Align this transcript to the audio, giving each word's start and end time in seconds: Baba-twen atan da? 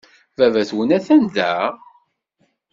Baba-twen 0.37 0.89
atan 0.97 1.23
da? 1.35 1.53